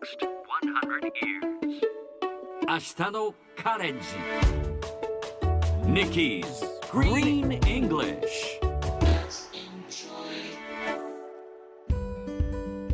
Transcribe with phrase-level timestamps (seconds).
[0.00, 1.82] next 100 years.
[2.66, 4.06] 明日のカレンジ
[5.84, 6.44] Nikki's
[6.90, 8.60] Green English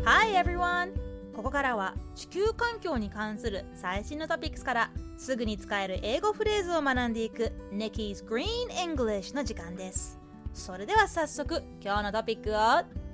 [0.05, 0.93] Hi everyone!
[1.35, 10.19] ここからは地球環境に関する最新のトピックスからすぐに使える英語フレーズを学んでいく Nikki's Green English の時間です。
[10.53, 12.55] それでは早速今日のトピックを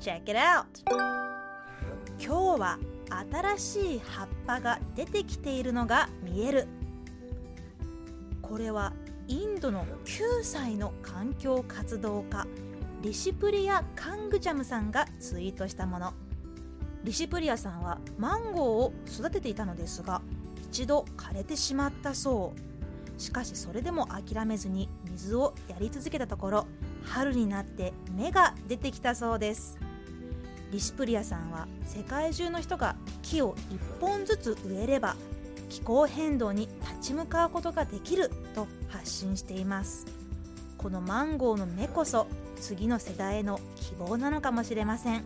[0.01, 0.65] Check it out!
[2.19, 2.79] 今日は
[3.57, 6.69] 新しい葉っぱが出てきているのが見える。
[8.41, 8.93] これは
[9.29, 12.47] インドの9歳の環境活動家
[13.03, 16.13] リシプリア・カングジャムさんがツイートしたもの。
[17.05, 20.23] リシプリアさんはマンゴーを育てていたのですが
[20.57, 26.67] 一度枯れてしまったそうしかしそれでも諦めずに水をやり続けたところ
[27.05, 29.79] 春になって芽が出てきたそうです
[30.73, 35.17] リシプリアさんは世界中の人が木を1本ずつ植えれば
[35.69, 40.07] 気候変動に立ち向かうことができると発信しています。
[40.79, 45.25] このマンゴーの芽こそ次の世代への希望なのかもしれません。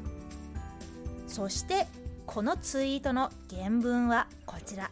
[1.28, 1.86] そして
[2.26, 4.90] このツイートの原文はこちら。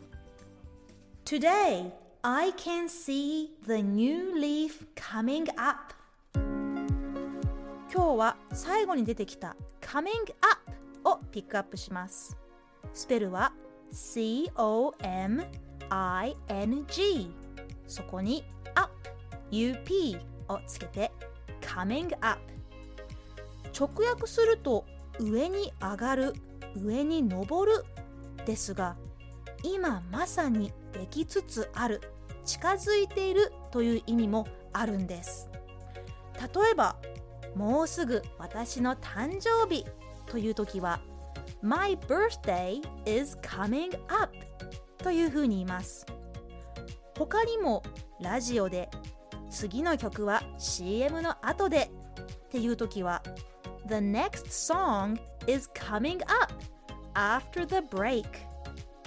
[1.25, 1.91] Today
[2.23, 5.95] I can see the new leaf coming up.
[7.95, 10.09] 今日は最後に出てきた coming
[10.41, 12.37] up をピックアップします。
[12.93, 13.53] スペルは
[13.93, 14.91] C-O-M-I-N-G
[17.87, 18.91] そこに up
[19.53, 21.13] UP をつけて
[21.61, 22.41] coming up
[23.73, 24.85] 直訳すると
[25.21, 26.33] 上に上がる
[26.77, 27.85] 上に登る
[28.45, 28.97] ですが
[29.63, 32.01] 今まさにできつつある
[32.45, 35.49] 近づいているという意味もあるんです。
[36.41, 36.97] 例えば
[37.55, 39.85] もうすぐ私の誕生日
[40.27, 41.01] という時は
[41.63, 44.35] My birthday is coming up
[44.99, 46.07] というふうに言います
[47.17, 47.83] 他にも
[48.21, 48.89] ラジオで
[49.51, 51.91] 次の曲は CM の後で
[52.47, 53.23] っていう時は
[53.87, 56.53] The next song is coming up
[57.15, 58.25] after the break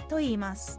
[0.08, 0.78] と言います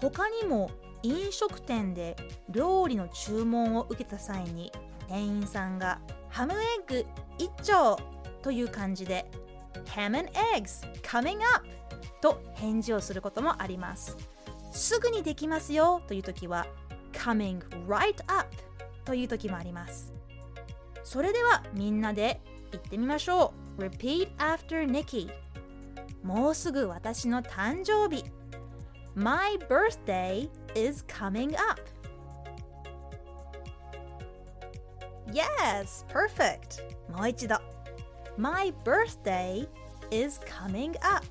[0.00, 0.70] 他にも
[1.04, 2.16] 飲食店で
[2.48, 4.72] 料理の注文を受けた際に
[5.08, 7.06] 店員さんがハムエッグ
[7.38, 7.98] 一丁
[8.42, 9.30] という感じで
[9.94, 11.66] Ham and eggs coming up
[12.20, 14.16] と返事をすることもあります
[14.72, 16.66] すぐにできますよという時は
[17.12, 18.46] coming right up
[19.04, 20.12] という時もあります。
[21.04, 22.40] それではみんなで
[22.72, 23.82] 言ってみましょう。
[23.82, 25.30] Repeat after Nikki
[26.22, 28.24] もうすぐ私の誕生日。
[29.16, 31.80] My birthday is coming up
[35.32, 36.82] Yes, perfect
[37.12, 37.56] もう一度
[38.36, 39.68] My birthday
[40.10, 41.24] is coming up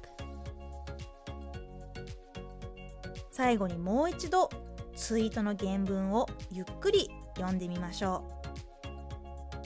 [3.31, 4.49] 最後にもう一度
[4.95, 8.43] ツイートの原文をゆっくり読んでみましょう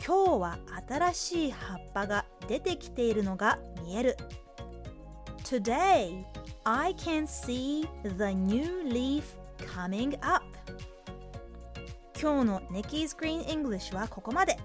[0.04, 4.18] 今日は新しい葉っぱが出てきているのが見える
[5.44, 6.26] Today
[6.70, 9.24] I can see the new leaf
[9.74, 10.44] coming up.
[12.22, 14.58] 今日の Nikki's Green English はここまで。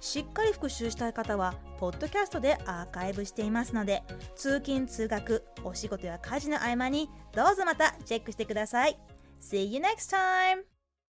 [0.00, 4.02] しっかり復習したい方はポッドキャストでアーカイブしていますので
[4.36, 8.98] 通勤通学お仕事や家事の合間にどうぞまたチェックしてください。
[9.40, 10.73] See you next time!